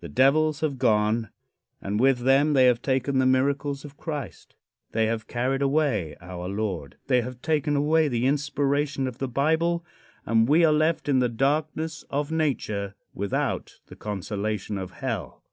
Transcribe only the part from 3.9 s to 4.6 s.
Christ.